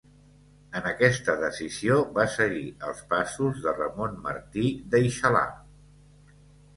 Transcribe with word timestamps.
En 0.77 0.85
aquesta 0.91 1.33
decisió 1.41 1.97
va 2.15 2.25
seguir 2.35 2.65
els 2.87 3.03
passos 3.11 3.59
de 3.65 3.73
Ramon 3.75 4.15
Martí 4.23 4.65
d'Eixalà. 4.95 5.45